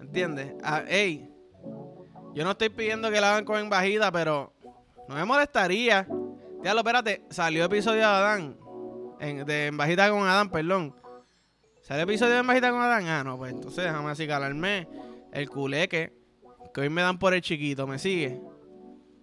¿Entiendes? 0.00 0.52
Ah, 0.64 0.82
ey, 0.88 1.30
yo 2.34 2.42
no 2.42 2.50
estoy 2.50 2.70
pidiendo 2.70 3.08
que 3.08 3.20
la 3.20 3.30
hagan 3.30 3.44
con 3.44 3.70
bajida, 3.70 4.10
pero 4.10 4.52
no 5.08 5.14
me 5.14 5.24
molestaría 5.24 6.08
Diablo, 6.62 6.80
espérate, 6.80 7.22
salió 7.30 7.64
episodio 7.64 8.00
de 8.00 8.04
Adán. 8.04 8.56
de 9.18 9.66
Embajita 9.68 10.10
con 10.10 10.26
Adán, 10.26 10.50
perdón. 10.50 10.94
¿Salió 11.80 12.04
episodio 12.04 12.34
de 12.34 12.40
Embajita 12.40 12.70
con 12.70 12.82
Adán? 12.82 13.06
Ah, 13.06 13.24
no, 13.24 13.38
pues 13.38 13.52
entonces 13.52 13.84
déjame 13.84 14.10
así 14.10 14.26
calarme 14.26 14.86
el 15.32 15.48
culeque. 15.48 16.12
Que 16.74 16.82
hoy 16.82 16.90
me 16.90 17.00
dan 17.00 17.18
por 17.18 17.32
el 17.32 17.40
chiquito, 17.40 17.86
¿me 17.86 17.98
sigue? 17.98 18.40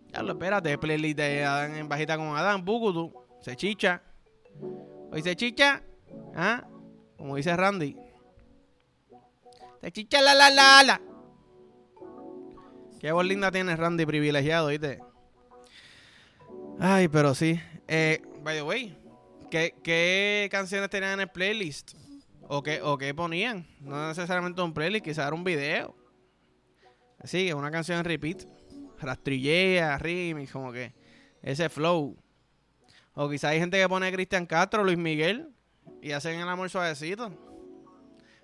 Diablo, 0.08 0.34
espérate, 0.34 0.77
playlist 0.79 1.17
de 1.17 1.46
Adán 1.46 1.75
en 1.75 1.88
bajita 1.88 2.17
con 2.17 2.36
Adán, 2.36 2.65
Bukutu. 2.65 3.13
Se 3.41 3.56
chicha. 3.56 4.01
Hoy 5.12 5.22
se 5.22 5.36
chicha. 5.36 5.84
¿Ah? 6.36 6.65
Como 7.17 7.36
dice 7.36 7.56
Randy. 7.56 7.96
Se 9.82 9.91
chicha 9.91 10.22
la 10.22 10.34
la 10.34 10.50
la 10.50 10.84
la. 10.84 11.01
Qué 13.00 13.12
voz 13.12 13.25
linda 13.25 13.51
tiene 13.51 13.75
Randy 13.75 14.08
privilegiado, 14.08 14.70
¿viste? 14.70 15.00
Ay, 16.80 17.08
pero 17.08 17.34
sí. 17.34 17.60
Eh, 17.88 18.22
by 18.44 18.56
the 18.56 18.62
way, 18.62 18.98
¿qué, 19.50 20.48
canciones 20.52 20.90
tenían 20.90 21.14
en 21.14 21.22
el 21.22 21.30
playlist? 21.30 21.94
¿O 22.48 22.62
qué, 22.62 22.82
¿O 22.82 22.98
qué 22.98 23.14
ponían? 23.14 23.68
No 23.80 24.08
necesariamente 24.08 24.62
un 24.62 24.74
playlist, 24.74 25.04
quizás 25.04 25.28
era 25.28 25.36
un 25.36 25.44
video. 25.44 25.96
Sí, 27.24 27.52
una 27.52 27.72
canción 27.72 27.98
en 27.98 28.06
repeat. 28.06 28.44
Rastrillea, 29.00 29.98
remix, 29.98 30.52
como 30.52 30.72
que 30.72 30.94
ese 31.42 31.70
flow. 31.70 32.16
O 33.14 33.30
quizás 33.30 33.52
hay 33.52 33.60
gente 33.60 33.80
que 33.80 33.90
pone 33.90 34.12
Cristian 34.12 34.46
Castro, 34.46 34.84
Luis 34.84 34.98
Miguel 34.98 35.50
y 36.02 36.12
hacen 36.12 36.40
el 36.40 36.48
amor 36.48 36.70
suavecito. 36.70 37.32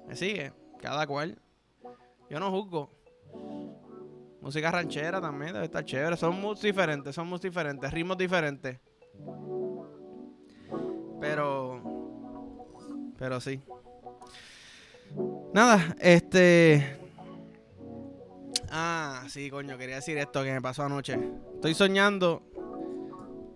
Me 0.08 0.16
sigue, 0.16 0.52
cada 0.82 1.06
cual. 1.06 1.40
Yo 2.30 2.40
no 2.40 2.50
juzgo. 2.50 2.90
Música 4.44 4.70
ranchera 4.72 5.22
también 5.22 5.54
debe 5.54 5.66
estar 5.66 5.86
chévere. 5.86 6.18
Son 6.18 6.40
muy 6.40 6.56
diferentes, 6.62 7.16
son 7.16 7.28
muy 7.28 7.40
diferentes, 7.40 7.90
ritmos 7.92 8.18
diferentes. 8.18 8.78
Pero. 11.22 11.82
Pero 13.18 13.40
sí. 13.40 13.64
Nada, 15.54 15.96
este. 15.98 17.00
Ah, 18.70 19.24
sí, 19.30 19.50
coño, 19.50 19.78
quería 19.78 19.96
decir 19.96 20.18
esto 20.18 20.44
que 20.44 20.52
me 20.52 20.62
pasó 20.62 20.84
anoche. 20.84 21.18
Estoy 21.56 21.74
soñando. 21.74 22.44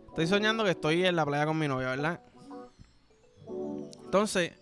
Estoy 0.08 0.28
soñando 0.28 0.64
que 0.64 0.72
estoy 0.72 1.06
en 1.06 1.18
la 1.18 1.26
playa 1.26 1.46
con 1.46 1.60
mi 1.60 1.68
novia, 1.68 1.90
¿verdad? 1.90 2.22
Entonces, 4.06 4.54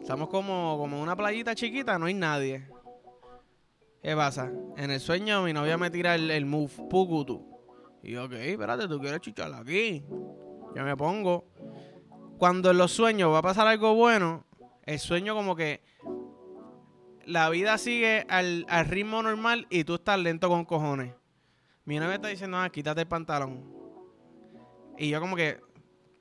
estamos 0.00 0.28
como, 0.28 0.76
una 1.02 1.16
playita 1.16 1.56
chiquita, 1.56 1.98
no 1.98 2.06
hay 2.06 2.14
nadie. 2.14 2.68
¿Qué 4.06 4.14
pasa? 4.14 4.52
En 4.76 4.92
el 4.92 5.00
sueño 5.00 5.42
mi 5.42 5.52
novia 5.52 5.76
me 5.76 5.90
tira 5.90 6.14
el, 6.14 6.30
el 6.30 6.46
move, 6.46 6.70
Pukutu. 6.88 7.44
Y 8.04 8.12
yo, 8.12 8.26
ok, 8.26 8.34
espérate, 8.34 8.86
tú 8.86 9.00
quieres 9.00 9.20
chichar 9.20 9.52
aquí. 9.52 10.04
Yo 10.76 10.84
me 10.84 10.96
pongo. 10.96 11.48
Cuando 12.38 12.70
en 12.70 12.78
los 12.78 12.92
sueños 12.92 13.32
va 13.32 13.38
a 13.38 13.42
pasar 13.42 13.66
algo 13.66 13.96
bueno, 13.96 14.46
el 14.84 15.00
sueño 15.00 15.34
como 15.34 15.56
que 15.56 15.82
la 17.24 17.50
vida 17.50 17.78
sigue 17.78 18.24
al, 18.28 18.64
ritmo 18.86 19.24
normal 19.24 19.66
y 19.70 19.82
tú 19.82 19.96
estás 19.96 20.20
lento 20.20 20.48
con 20.48 20.64
cojones. 20.64 21.12
Mi 21.84 21.98
novia 21.98 22.14
está 22.14 22.28
diciendo, 22.28 22.58
ah, 22.58 22.70
quítate 22.70 23.00
el 23.00 23.08
pantalón. 23.08 23.68
Y 24.98 25.08
yo 25.08 25.18
como 25.18 25.34
que, 25.34 25.58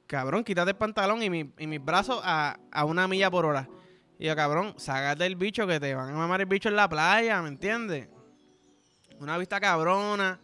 cabrón, 0.08 0.44
quítate 0.44 0.72
el 0.72 0.78
pantalón 0.78 1.22
y, 1.22 1.30
mi, 1.30 1.54
y 1.60 1.68
mis 1.68 1.86
brazos 1.86 2.20
a, 2.24 2.60
a 2.72 2.84
una 2.84 3.08
milla 3.08 3.30
por 3.30 3.46
hora. 3.46 3.70
Y 4.18 4.26
yo, 4.28 4.36
cabrón, 4.36 4.74
sácate 4.78 5.26
el 5.26 5.36
bicho 5.36 5.68
que 5.68 5.80
te 5.80 5.94
van 5.94 6.10
a 6.10 6.14
mamar 6.14 6.42
el 6.42 6.48
bicho 6.48 6.70
en 6.70 6.76
la 6.76 6.88
playa, 6.88 7.42
¿me 7.42 7.50
entiendes? 7.50 8.08
Una 9.20 9.38
vista 9.38 9.60
cabrona. 9.60 10.40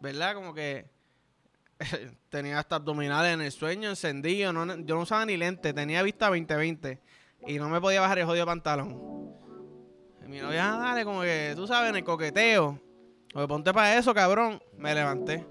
¿Verdad? 0.00 0.34
Como 0.34 0.52
que 0.52 0.90
tenía 2.28 2.58
hasta 2.58 2.76
abdominales 2.76 3.34
en 3.34 3.40
el 3.42 3.52
sueño, 3.52 3.90
encendido. 3.90 4.52
Yo 4.52 4.94
no 4.96 5.00
usaba 5.00 5.24
ni 5.24 5.36
lente, 5.36 5.72
tenía 5.72 6.02
vista 6.02 6.30
20-20. 6.30 6.98
Y 7.46 7.58
no 7.58 7.68
me 7.68 7.80
podía 7.80 8.00
bajar 8.00 8.18
el 8.18 8.26
jodido 8.26 8.46
pantalón. 8.46 9.12
Y 10.24 10.28
mi 10.28 10.40
novia, 10.40 10.74
ah, 10.74 10.78
dale, 10.78 11.04
como 11.04 11.22
que 11.22 11.52
tú 11.54 11.66
sabes, 11.66 11.90
en 11.90 11.96
el 11.96 12.04
coqueteo. 12.04 12.80
O 13.34 13.48
ponte 13.48 13.72
para 13.72 13.96
eso, 13.96 14.12
cabrón. 14.12 14.60
Me 14.76 14.94
levanté. 14.94 15.46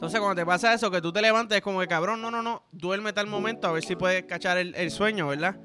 Entonces, 0.00 0.18
cuando 0.18 0.40
te 0.40 0.46
pasa 0.46 0.72
eso, 0.72 0.90
que 0.90 1.02
tú 1.02 1.12
te 1.12 1.20
levantes, 1.20 1.58
es 1.58 1.62
como 1.62 1.78
que 1.80 1.86
cabrón, 1.86 2.22
no, 2.22 2.30
no, 2.30 2.42
no, 2.42 2.62
duerme 2.72 3.12
tal 3.12 3.26
momento 3.26 3.68
a 3.68 3.72
ver 3.72 3.84
si 3.84 3.96
puedes 3.96 4.24
cachar 4.24 4.56
el, 4.56 4.90
sueño, 4.90 5.26
¿verdad? 5.26 5.60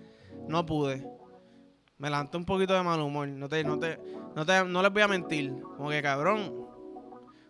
No 0.50 0.66
pude. 0.66 1.08
Me 1.98 2.10
levanté 2.10 2.36
un 2.36 2.44
poquito 2.44 2.74
de 2.74 2.84
mal 2.84 3.00
humor. 3.00 3.30
No 3.30 3.48
te, 3.48 3.64
no 3.64 3.80
te, 3.80 3.98
No, 4.36 4.46
te, 4.46 4.66
no 4.66 4.82
les 4.82 4.92
voy 4.92 5.04
a 5.04 5.08
mentir. 5.08 5.56
Como 5.78 5.90
que 5.90 6.02
cabrón. 6.02 6.54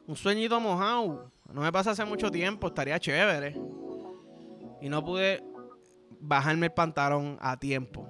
Un 0.06 0.16
sueñito 0.16 0.60
mojado. 0.60 1.32
No 1.52 1.62
me 1.62 1.72
pasa 1.72 1.90
hace 1.90 2.06
mucho 2.06 2.30
tiempo. 2.30 2.68
Estaría 2.68 3.00
chévere. 3.00 3.60
Y 4.80 4.88
no 4.88 5.04
pude 5.04 5.44
bajarme 6.20 6.68
el 6.68 6.72
pantalón 6.72 7.40
a 7.42 7.58
tiempo. 7.58 8.08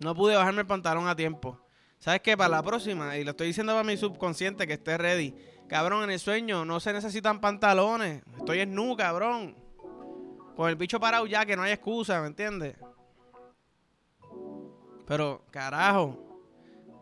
No 0.00 0.14
pude 0.14 0.36
bajarme 0.36 0.60
el 0.60 0.66
pantalón 0.66 1.08
a 1.08 1.16
tiempo. 1.16 1.58
¿Sabes 2.00 2.22
qué? 2.22 2.36
Para 2.36 2.48
la 2.48 2.62
próxima, 2.62 3.16
y 3.18 3.24
lo 3.24 3.32
estoy 3.32 3.48
diciendo 3.48 3.74
para 3.74 3.84
mi 3.84 3.96
subconsciente 3.96 4.66
que 4.66 4.72
esté 4.72 4.96
ready. 4.96 5.34
Cabrón, 5.68 6.04
en 6.04 6.10
el 6.10 6.18
sueño 6.18 6.64
no 6.64 6.80
se 6.80 6.94
necesitan 6.94 7.40
pantalones. 7.40 8.22
Estoy 8.38 8.60
en 8.60 8.74
nu, 8.74 8.96
cabrón. 8.96 9.54
Con 10.56 10.70
el 10.70 10.76
bicho 10.76 10.98
parado 10.98 11.26
ya, 11.26 11.44
que 11.44 11.56
no 11.56 11.62
hay 11.62 11.72
excusa, 11.72 12.20
¿me 12.22 12.28
entiendes? 12.28 12.76
Pero, 15.06 15.44
carajo. 15.50 16.18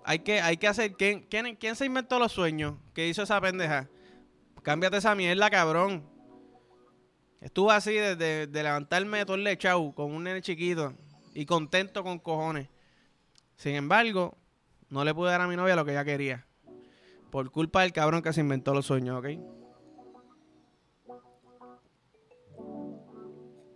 Hay 0.04 0.18
que, 0.18 0.40
hay 0.40 0.56
que 0.56 0.66
hacer. 0.66 0.92
¿quién, 0.94 1.20
quién, 1.30 1.54
quién 1.54 1.76
se 1.76 1.86
inventó 1.86 2.18
los 2.18 2.32
sueños? 2.32 2.74
¿Qué 2.92 3.06
hizo 3.06 3.22
esa 3.22 3.40
pendeja? 3.40 3.88
Cámbiate 4.62 4.96
esa 4.96 5.14
mierda, 5.14 5.48
cabrón. 5.48 6.04
Estuve 7.40 7.72
así 7.72 7.92
desde 7.92 8.48
de, 8.48 8.62
levantarme 8.64 9.24
todo 9.24 9.36
el 9.36 9.44
lechau 9.44 9.94
con 9.94 10.12
un 10.12 10.24
nene 10.24 10.42
chiquito 10.42 10.92
y 11.34 11.46
contento 11.46 12.02
con 12.02 12.18
cojones. 12.18 12.68
Sin 13.56 13.76
embargo, 13.76 14.36
no 14.90 15.04
le 15.04 15.14
pude 15.14 15.30
dar 15.30 15.40
a 15.40 15.46
mi 15.46 15.56
novia 15.56 15.76
lo 15.76 15.84
que 15.84 15.92
ella 15.92 16.04
quería. 16.04 16.46
Por 17.30 17.50
culpa 17.50 17.82
del 17.82 17.92
cabrón 17.92 18.22
que 18.22 18.32
se 18.32 18.40
inventó 18.40 18.72
los 18.72 18.86
sueños, 18.86 19.18
¿ok? 19.18 19.26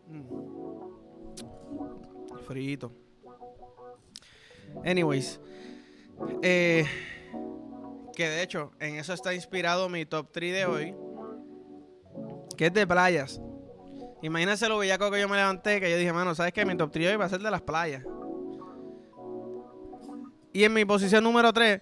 Mm. 0.09 0.26
Frito. 2.47 2.92
Anyways. 4.85 5.40
Eh, 6.42 6.87
que 8.14 8.28
de 8.28 8.42
hecho, 8.42 8.73
en 8.78 8.97
eso 8.97 9.12
está 9.12 9.35
inspirado 9.35 9.88
mi 9.88 10.07
top 10.07 10.31
3 10.33 10.52
de 10.52 10.66
hoy. 10.66 10.95
Que 12.57 12.66
es 12.66 12.73
de 12.75 12.87
playas. 12.87 13.40
Imagínense 14.23 14.69
lo 14.69 14.78
bellaco 14.78 15.11
que 15.11 15.21
yo 15.21 15.28
me 15.28 15.37
levanté, 15.37 15.81
que 15.81 15.90
yo 15.90 15.97
dije, 15.97 16.12
mano, 16.12 16.35
¿sabes 16.35 16.52
qué? 16.52 16.64
Mi 16.64 16.76
top 16.76 16.92
3 16.92 17.11
hoy 17.11 17.16
va 17.16 17.25
a 17.25 17.28
ser 17.28 17.40
de 17.40 17.50
las 17.50 17.62
playas. 17.62 18.04
Y 20.52 20.64
en 20.64 20.73
mi 20.73 20.85
posición 20.85 21.25
número 21.25 21.52
3 21.52 21.80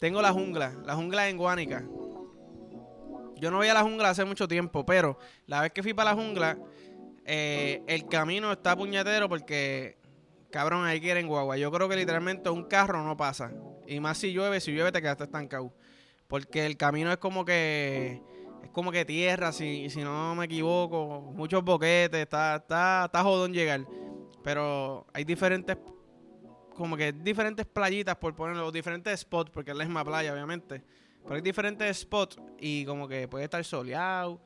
tengo 0.00 0.22
la 0.22 0.32
jungla, 0.32 0.74
la 0.84 0.94
jungla 0.94 1.28
en 1.28 1.36
Guánica. 1.36 1.84
Yo 3.36 3.50
no 3.50 3.58
voy 3.58 3.68
a 3.68 3.74
la 3.74 3.82
jungla 3.82 4.10
hace 4.10 4.24
mucho 4.24 4.48
tiempo, 4.48 4.86
pero 4.86 5.18
la 5.46 5.60
vez 5.60 5.72
que 5.72 5.82
fui 5.82 5.92
para 5.92 6.10
la 6.10 6.16
jungla, 6.16 6.58
eh, 7.26 7.82
el 7.86 8.06
camino 8.06 8.50
está 8.52 8.74
puñetero 8.74 9.28
porque, 9.28 9.98
cabrón, 10.50 10.86
ahí 10.86 11.00
quieren 11.00 11.28
guagua. 11.28 11.58
Yo 11.58 11.70
creo 11.70 11.88
que 11.88 11.96
literalmente 11.96 12.48
un 12.48 12.64
carro 12.64 13.02
no 13.04 13.16
pasa. 13.16 13.52
Y 13.86 14.00
más 14.00 14.16
si 14.16 14.32
llueve, 14.32 14.60
si 14.60 14.72
llueve 14.72 14.92
te 14.92 15.02
quedaste 15.02 15.24
estancado. 15.24 15.74
Porque 16.26 16.64
el 16.64 16.78
camino 16.78 17.12
es 17.12 17.18
como 17.18 17.44
que 17.44 18.22
es 18.62 18.70
como 18.70 18.90
que 18.90 19.04
tierra, 19.04 19.52
si, 19.52 19.90
si 19.90 20.00
no 20.00 20.34
me 20.34 20.46
equivoco, 20.46 21.32
muchos 21.34 21.62
boquetes, 21.62 22.20
está, 22.20 22.56
está, 22.56 23.04
está 23.04 23.22
jodón 23.22 23.52
llegar. 23.52 23.86
Pero 24.42 25.06
hay 25.12 25.24
diferentes 25.24 25.76
como 26.76 26.96
que 26.96 27.12
diferentes 27.12 27.66
playitas, 27.66 28.16
por 28.16 28.34
ponerlo, 28.34 28.70
diferentes 28.70 29.20
spots, 29.20 29.50
porque 29.50 29.70
es 29.70 29.76
la 29.76 29.84
misma 29.84 30.04
playa, 30.04 30.32
obviamente. 30.32 30.82
Pero 31.22 31.34
hay 31.34 31.40
diferentes 31.42 31.98
spots 31.98 32.38
y 32.58 32.84
como 32.84 33.08
que 33.08 33.26
puede 33.26 33.44
estar 33.44 33.64
soleado. 33.64 34.40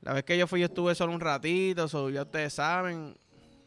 La 0.00 0.12
vez 0.12 0.24
que 0.24 0.38
yo 0.38 0.46
fui, 0.46 0.60
yo 0.60 0.66
estuve 0.66 0.94
solo 0.94 1.12
un 1.12 1.20
ratito, 1.20 1.88
so, 1.88 2.10
ya 2.10 2.22
ustedes 2.22 2.54
saben. 2.54 3.16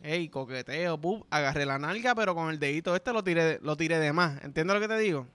Ey, 0.01 0.29
coqueteo, 0.29 0.99
pup, 0.99 1.25
agarré 1.29 1.65
la 1.65 1.79
nalga, 1.79 2.13
pero 2.13 2.35
con 2.35 2.49
el 2.49 2.59
dedito 2.59 2.95
este 2.95 3.11
lo 3.11 3.23
tiré, 3.23 3.59
lo 3.61 3.75
tiré 3.75 3.99
de 3.99 4.13
más. 4.13 4.43
¿Entiendes 4.43 4.75
lo 4.75 4.79
que 4.79 4.87
te 4.87 4.97
digo? 4.97 5.27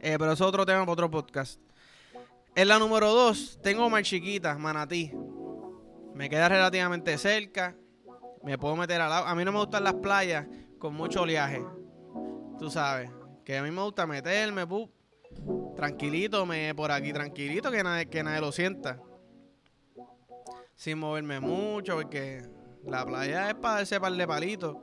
Eh, 0.00 0.16
pero 0.18 0.32
eso 0.32 0.44
es 0.44 0.48
otro 0.48 0.66
tema 0.66 0.80
para 0.80 0.92
otro 0.92 1.10
podcast. 1.10 1.60
En 2.56 2.68
la 2.68 2.78
número 2.78 3.12
2, 3.12 3.60
tengo 3.62 3.88
más 3.88 4.02
chiquita, 4.02 4.56
Manatí. 4.58 5.12
Me 6.14 6.28
queda 6.28 6.48
relativamente 6.48 7.16
cerca. 7.18 7.76
Me 8.42 8.58
puedo 8.58 8.76
meter 8.76 9.00
al 9.00 9.10
lado. 9.10 9.26
A 9.26 9.34
mí 9.34 9.44
no 9.44 9.52
me 9.52 9.58
gustan 9.58 9.84
las 9.84 9.94
playas 9.94 10.46
con 10.84 10.92
mucho 10.92 11.22
oleaje. 11.22 11.64
Tú 12.58 12.70
sabes. 12.70 13.10
Que 13.42 13.56
a 13.56 13.62
mí 13.62 13.70
me 13.70 13.80
gusta 13.80 14.06
meterme, 14.06 14.66
tranquilito, 15.74 16.44
me 16.44 16.74
por 16.74 16.92
aquí 16.92 17.10
tranquilito, 17.10 17.70
que 17.70 17.82
nadie, 17.82 18.04
que 18.04 18.22
nadie 18.22 18.42
lo 18.42 18.52
sienta. 18.52 19.00
Sin 20.74 20.98
moverme 20.98 21.40
mucho, 21.40 21.94
porque 21.94 22.42
la 22.84 23.02
playa 23.06 23.48
es 23.48 23.54
para 23.54 23.76
darse 23.76 23.98
par 23.98 24.12
de 24.12 24.26
palitos, 24.26 24.76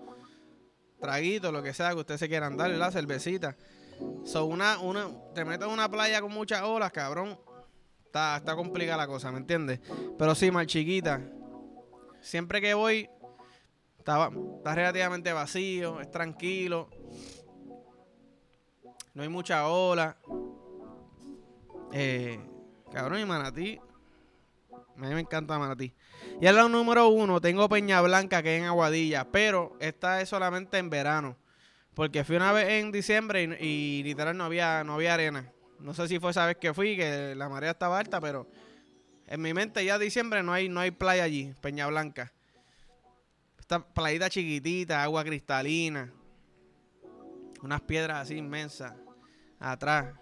traguitos, 1.00 1.54
lo 1.54 1.62
que 1.62 1.72
sea 1.72 1.92
que 1.92 1.98
ustedes 1.98 2.20
se 2.20 2.28
quieran 2.28 2.58
dar, 2.58 2.72
la 2.72 2.90
cervecita. 2.90 3.56
So, 4.24 4.46
una, 4.46 4.80
una, 4.80 5.08
te 5.36 5.46
metes 5.46 5.68
en 5.68 5.74
una 5.74 5.88
playa 5.88 6.20
con 6.20 6.32
muchas 6.32 6.64
olas, 6.64 6.92
cabrón. 6.92 7.40
Está, 8.08 8.38
está 8.38 8.56
complicada 8.56 8.98
la 8.98 9.08
cosa, 9.08 9.32
¿me 9.32 9.38
entiendes? 9.38 9.80
Pero 10.18 10.34
sí, 10.34 10.50
mal 10.50 10.66
chiquita. 10.66 11.22
Siempre 12.22 12.60
que 12.60 12.74
voy, 12.74 13.08
Está, 14.02 14.32
relativamente 14.74 15.32
vacío, 15.32 16.02
es 16.02 16.10
tranquilo. 16.10 16.90
No 19.14 19.22
hay 19.22 19.30
mucha 19.30 19.68
ola. 19.68 20.18
Eh, 21.94 22.40
cabrón, 22.92 23.20
y 23.20 23.26
Manatí. 23.26 23.80
A 24.74 25.00
mí 25.00 25.14
me 25.14 25.20
encanta 25.20 25.60
Manatí. 25.60 25.94
Y 26.40 26.48
al 26.48 26.56
lado 26.56 26.70
número 26.70 27.10
uno 27.10 27.40
tengo 27.40 27.70
Peña 27.70 28.02
Blanca, 28.02 28.42
que 28.42 28.56
es 28.56 28.62
en 28.64 28.68
Aguadilla. 28.68 29.32
Pero 29.32 29.78
esta 29.80 30.20
es 30.20 30.30
solamente 30.30 30.80
en 30.80 30.90
verano. 30.90 31.38
Porque 31.94 32.24
fui 32.24 32.38
una 32.38 32.52
vez 32.54 32.70
en 32.70 32.92
diciembre 32.92 33.44
y, 33.60 34.02
literal 34.04 34.36
no 34.36 34.46
había, 34.46 34.84
no 34.84 34.96
había 34.96 35.14
arena. 35.14 35.54
No 35.80 35.94
sé 35.94 36.08
si 36.08 36.20
fue 36.20 36.32
esa 36.32 36.48
vez 36.48 36.58
que 36.58 36.74
fui, 36.74 36.98
que 36.98 37.36
la 37.36 37.50
marea 37.50 37.72
estaba 37.72 38.00
alta, 38.00 38.20
pero 38.20 38.48
en 39.28 39.42
mi 39.42 39.54
mente 39.54 39.86
ya 39.86 40.00
diciembre 40.00 40.42
no 40.42 40.54
hay, 40.54 40.70
no 40.70 40.80
hay 40.80 40.90
playa 40.90 41.24
allí, 41.24 41.54
Peña 41.62 41.86
Blanca. 41.86 42.34
Esta 43.72 43.88
playita 43.88 44.30
chiquitita, 44.30 45.02
agua 45.02 45.24
cristalina. 45.24 46.12
Unas 47.64 47.80
piedras 47.80 48.24
así 48.24 48.36
inmensas. 48.36 48.92
Atrás. 49.62 50.14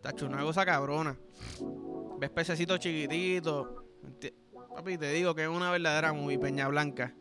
Tacho, 0.00 0.28
una 0.28 0.40
cosa 0.40 0.64
cabrona. 0.64 1.14
Ves 2.18 2.30
pececitos 2.30 2.78
chiquititos. 2.78 3.68
Papi, 4.74 4.96
te 4.96 5.12
digo 5.12 5.34
que 5.34 5.42
es 5.42 5.48
una 5.50 5.70
verdadera 5.70 6.14
muy 6.14 6.38
peña 6.38 6.68
blanca. 6.68 7.12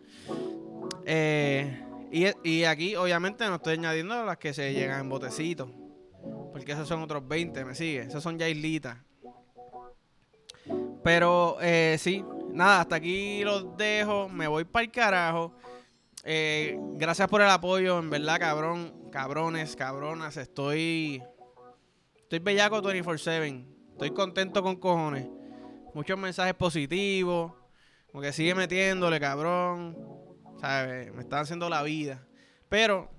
Eh, 1.03 1.83
y, 2.09 2.63
aquí, 2.63 2.95
obviamente, 2.95 3.45
no 3.49 3.55
estoy 3.55 3.73
añadiendo 3.73 4.23
las 4.23 4.37
que 4.37 4.53
se 4.53 4.73
llegan 4.73 5.01
en 5.01 5.09
botecitos. 5.09 5.69
Porque 6.53 6.71
esos 6.71 6.87
son 6.87 7.01
otros 7.01 7.27
20, 7.27 7.65
¿me 7.65 7.75
sigue? 7.75 8.03
Esos 8.03 8.23
son 8.23 8.39
ya 8.39 8.47
islitas. 8.47 8.97
Pero 11.03 11.57
eh, 11.59 11.97
sí, 11.99 12.23
nada, 12.53 12.81
hasta 12.81 12.95
aquí 12.95 13.43
los 13.43 13.77
dejo. 13.77 14.29
Me 14.29 14.47
voy 14.47 14.63
para 14.63 14.85
el 14.85 14.91
carajo. 14.91 15.53
Eh, 16.23 16.77
gracias 16.93 17.27
por 17.27 17.41
el 17.41 17.49
apoyo, 17.49 17.99
en 17.99 18.09
verdad, 18.09 18.39
cabrón, 18.39 19.09
cabrones, 19.11 19.75
cabronas. 19.75 20.37
Estoy. 20.37 21.23
Estoy 22.15 22.39
bellaco 22.39 22.81
24-7. 22.81 23.65
Estoy 23.91 24.11
contento 24.11 24.63
con 24.63 24.75
cojones. 24.77 25.27
Muchos 25.93 26.17
mensajes 26.17 26.53
positivos. 26.53 27.53
Como 28.11 28.21
que 28.21 28.33
sigue 28.33 28.55
metiéndole, 28.55 29.19
cabrón. 29.19 29.97
¿Sabes? 30.59 31.13
Me 31.13 31.21
está 31.21 31.39
haciendo 31.39 31.69
la 31.69 31.81
vida. 31.83 32.25
Pero, 32.69 33.09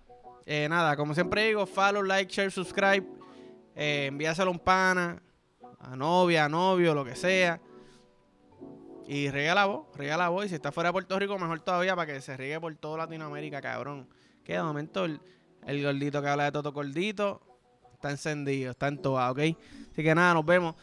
eh, 0.46 0.66
nada, 0.68 0.96
como 0.96 1.14
siempre 1.14 1.46
digo, 1.46 1.66
follow, 1.66 2.02
like, 2.02 2.32
share, 2.32 2.50
subscribe. 2.50 3.06
Eh, 3.74 4.06
envíaselo 4.06 4.50
a 4.50 4.52
un 4.52 4.58
pana, 4.58 5.22
a 5.80 5.96
novia, 5.96 6.44
a 6.44 6.48
novio, 6.48 6.94
lo 6.94 7.04
que 7.04 7.16
sea. 7.16 7.60
Y 9.12 9.29
regala 9.29 9.66
vos, 9.66 9.85
regala 9.94 10.31
vos. 10.31 10.46
Y 10.46 10.48
si 10.48 10.55
está 10.55 10.72
fuera 10.72 10.88
de 10.88 10.92
Puerto 10.94 11.18
Rico, 11.18 11.38
mejor 11.38 11.61
todavía 11.61 11.94
para 11.94 12.14
que 12.14 12.22
se 12.22 12.35
riegue 12.35 12.59
por 12.59 12.75
toda 12.77 12.96
Latinoamérica, 12.96 13.61
cabrón. 13.61 14.09
Que 14.42 14.55
de 14.55 14.62
momento 14.62 15.05
el, 15.05 15.20
gordito 15.83 16.22
que 16.22 16.29
habla 16.29 16.44
de 16.44 16.53
Toto 16.53 16.72
Gordito 16.72 17.42
está 17.92 18.11
encendido, 18.11 18.70
está 18.70 18.88
en 18.88 19.03
toda, 19.03 19.31
¿ok? 19.31 19.38
Así 19.38 20.03
que 20.03 20.14
nada, 20.14 20.33
nos 20.33 20.46
vemos. 20.46 20.77